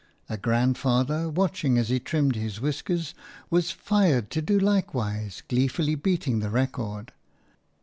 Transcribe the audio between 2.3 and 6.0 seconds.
his whiskers, was fired to do likewise, gleefully